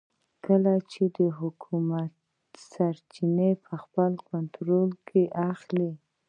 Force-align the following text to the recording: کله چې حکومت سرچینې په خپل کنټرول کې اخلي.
کله 0.45 0.73
چې 0.91 1.03
حکومت 1.39 2.11
سرچینې 2.71 3.51
په 3.65 3.73
خپل 3.83 4.11
کنټرول 4.29 4.89
کې 5.07 5.21
اخلي. 5.51 5.91